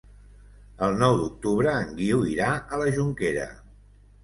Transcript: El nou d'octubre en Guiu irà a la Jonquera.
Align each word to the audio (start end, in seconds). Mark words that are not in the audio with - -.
El 0.87 0.97
nou 1.03 1.17
d'octubre 1.19 1.77
en 1.83 1.93
Guiu 2.01 2.25
irà 2.33 2.51
a 2.79 2.83
la 2.85 2.91
Jonquera. 2.99 3.49